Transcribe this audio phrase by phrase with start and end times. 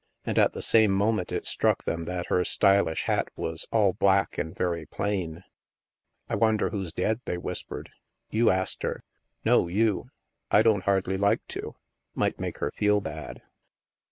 [0.25, 4.39] And, at the same moment, it struck them that her" stylish" hat was all black
[4.39, 5.31] and very plain.
[5.31, 5.43] STILL WATERS 9"
[6.29, 7.21] I wonder who's dead?
[7.23, 7.91] *' they whispered."
[8.31, 9.03] You ast her.
[9.45, 10.07] No, you.
[10.49, 11.75] I don't hardly like to.
[12.15, 13.43] Might make her feel bad."